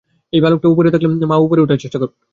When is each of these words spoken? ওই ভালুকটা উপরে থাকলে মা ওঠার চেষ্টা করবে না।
ওই 0.33 0.39
ভালুকটা 0.41 0.67
উপরে 0.67 0.89
থাকলে 0.93 1.07
মা 1.31 1.37
ওঠার 1.63 1.81
চেষ্টা 1.83 1.97
করবে 2.01 2.15
না। 2.15 2.25